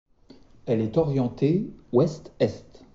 Elle 0.65 0.81
est 0.81 0.97
orientée 0.97 1.69
ouest-est. 1.91 2.85